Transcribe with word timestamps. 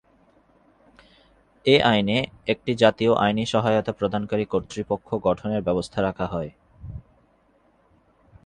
এ 1.65 1.75
আইনে 1.83 2.17
একটি 2.47 2.71
জাতীয় 2.75 3.11
আইনি 3.15 3.43
সহায়তা 3.45 3.91
প্রদানকারী 3.91 4.45
কর্তৃপক্ষ 4.45 5.07
গঠনের 5.15 5.61
ব্যবস্থা 5.61 5.99
রাখা 6.01 6.25
হয়। 6.25 6.51